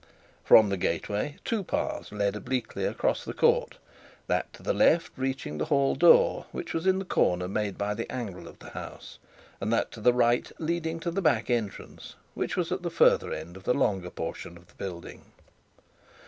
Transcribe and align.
From 0.43 0.69
the 0.69 0.77
gateway 0.77 1.37
two 1.45 1.63
paths 1.63 2.11
led 2.11 2.35
obliquely 2.35 2.85
across 2.85 3.23
the 3.23 3.35
court; 3.35 3.77
that 4.25 4.51
to 4.53 4.63
the 4.63 4.73
left 4.73 5.11
reaching 5.15 5.59
the 5.59 5.65
hall 5.65 5.93
door, 5.93 6.47
which 6.51 6.73
was 6.73 6.87
in 6.87 6.97
the 6.97 7.05
corner 7.05 7.47
made 7.47 7.77
by 7.77 7.93
the 7.93 8.11
angle 8.11 8.47
of 8.47 8.57
the 8.57 8.71
house, 8.71 9.19
and 9.61 9.71
that 9.71 9.91
to 9.91 10.01
the 10.01 10.11
right 10.11 10.51
leading 10.57 10.99
to 11.01 11.11
the 11.11 11.21
back 11.21 11.51
entrance, 11.51 12.15
which 12.33 12.57
was 12.57 12.71
at 12.71 12.81
the 12.81 12.89
further 12.89 13.31
end 13.31 13.55
of 13.55 13.63
the 13.63 13.75
longer 13.75 14.09
portion 14.09 14.57
of 14.57 14.65
the 14.69 14.73
building. 14.73 15.21